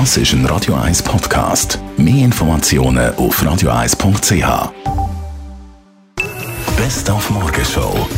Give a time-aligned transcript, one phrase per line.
[0.00, 1.78] Das ist ein Radio 1 Podcast.
[1.96, 4.72] Mehr Informationen auf radio1.ch.
[6.76, 8.08] Best auf Morgenshow.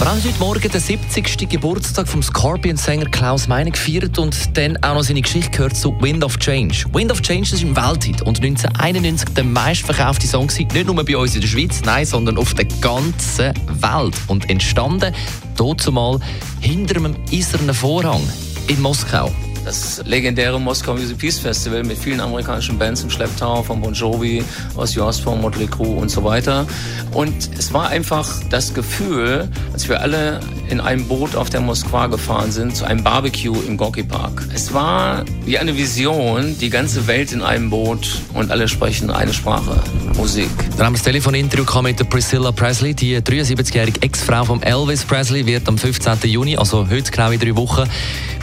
[0.00, 1.48] Wir haben heute Morgen den 70.
[1.48, 6.24] Geburtstag vom Scorpion-Sänger Klaus Meine gefeiert und dann auch noch seine Geschichte gehört zu Wind
[6.24, 6.84] of Change.
[6.92, 11.36] Wind of Change ist ein Welthit und 1991 der meistverkaufte Song nicht nur bei uns
[11.36, 14.16] in der Schweiz, nein, sondern auf der ganzen Welt.
[14.26, 15.14] Und entstanden
[15.56, 16.18] dort zumal
[16.58, 18.22] hinter einem eisernen Vorhang
[18.66, 19.30] in Moskau.
[19.64, 24.42] Das legendäre Moskau Music Peace Festival mit vielen amerikanischen Bands im Schlepptau, von Bon Jovi,
[24.76, 26.66] Ozzy Osbourne, Motley Crue und so weiter.
[27.12, 30.40] Und es war einfach das Gefühl, als wir alle
[30.72, 34.48] in einem Boot auf der Moskwa gefahren sind, zu einem Barbecue im Gorky Park.
[34.54, 39.34] Es war wie eine Vision, die ganze Welt in einem Boot und alle sprechen eine
[39.34, 39.78] Sprache,
[40.16, 40.48] Musik.
[40.78, 42.94] Dann haben wir das Telefoninterview mit der Priscilla Presley.
[42.94, 46.18] Die 73-jährige Ex-Frau von Elvis Presley wird am 15.
[46.24, 47.86] Juni, also heute genau in drei Wochen,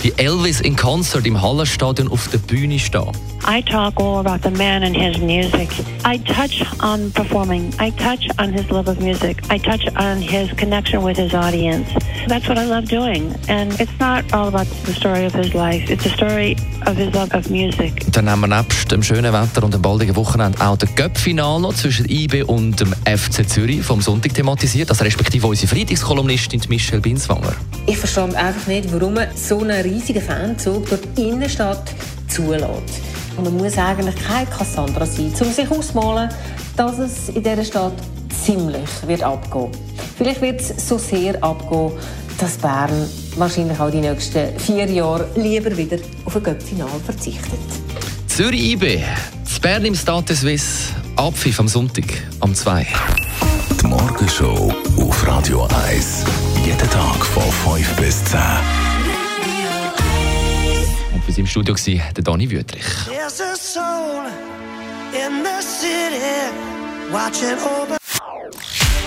[0.03, 3.11] wie Elvis in Konzert im Hallenstadion auf der Bühne stehen.
[3.47, 5.69] I talk all about the man and his music.
[6.05, 7.73] I touch on performing.
[7.79, 9.37] I touch on his love of music.
[9.49, 11.89] I touch on his connection with his audience.
[12.27, 13.33] That's what I love doing.
[13.47, 15.89] And it's not all about the story of his life.
[15.91, 18.11] It's the story of his love of music.
[18.11, 22.09] Dann haben wir nebst dem schönen Wetter und dem baldigen Wochenende auch das Göpp-Final zwischen
[22.09, 27.53] IB und dem FC Zürich vom Sonntag thematisiert, also respektive unsere Freitagskolumnistin Michelle Binswanger.
[27.85, 31.93] Ich verstehe einfach nicht, warum man so einen riesigen Fanzug durch die Innenstadt
[32.27, 33.01] zulässt.
[33.37, 36.29] Und man muss eigentlich kein Cassandra sein, um sich auszumalen,
[36.75, 37.93] dass es in dieser Stadt
[38.43, 39.71] ziemlich wird abgehen.
[40.19, 41.93] Vielleicht wird es so sehr abgehen,
[42.39, 47.57] dass Bern wahrscheinlich auch die nächsten vier Jahre lieber wieder auf ein Göppfinal verzichtet.
[48.27, 48.99] Zürich IB,
[49.45, 52.03] das Bern im Stade Suisse, Abpfiff am Sonntag
[52.41, 52.85] am 2.
[53.81, 56.25] Die Morgenshow auf Radio 1.
[56.65, 58.39] Jeden Tag von 5 bis 10.
[61.13, 62.83] Und für im Studio war der Dani Wüthrich.
[63.05, 64.25] There's a soul
[65.13, 66.51] in the city
[67.09, 67.98] watching over.